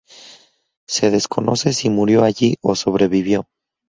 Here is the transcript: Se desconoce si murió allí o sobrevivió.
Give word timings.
Se 0.89 1.11
desconoce 1.11 1.73
si 1.73 1.91
murió 1.91 2.23
allí 2.23 2.55
o 2.63 2.73
sobrevivió. 2.73 3.45